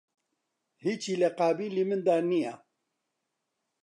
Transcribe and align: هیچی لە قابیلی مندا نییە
هیچی 0.83 1.13
لە 1.21 1.29
قابیلی 1.39 1.83
مندا 1.89 2.17
نییە 2.29 2.53